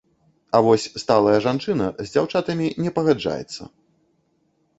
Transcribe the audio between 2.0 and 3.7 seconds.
дзяўчатамі не пагаджаецца.